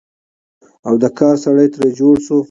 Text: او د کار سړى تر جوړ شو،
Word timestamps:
او 0.87 0.93
د 1.03 1.05
کار 1.17 1.35
سړى 1.43 1.67
تر 1.75 1.83
جوړ 1.99 2.15
شو، 2.25 2.37